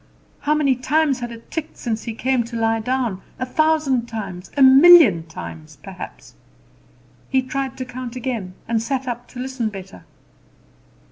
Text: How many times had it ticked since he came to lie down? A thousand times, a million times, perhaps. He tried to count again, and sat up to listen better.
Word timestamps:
How 0.39 0.55
many 0.55 0.75
times 0.75 1.19
had 1.19 1.31
it 1.31 1.51
ticked 1.51 1.77
since 1.77 2.05
he 2.05 2.15
came 2.15 2.43
to 2.45 2.55
lie 2.55 2.79
down? 2.79 3.21
A 3.37 3.45
thousand 3.45 4.07
times, 4.07 4.49
a 4.57 4.63
million 4.63 5.27
times, 5.27 5.77
perhaps. 5.83 6.33
He 7.29 7.43
tried 7.43 7.77
to 7.77 7.85
count 7.85 8.15
again, 8.15 8.55
and 8.67 8.81
sat 8.81 9.07
up 9.07 9.27
to 9.27 9.39
listen 9.39 9.69
better. 9.69 10.03